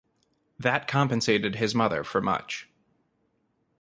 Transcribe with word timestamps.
That 0.57 0.87
compensated 0.87 1.57
his 1.57 1.75
mother 1.75 2.03
for 2.03 2.21
much. 2.21 2.67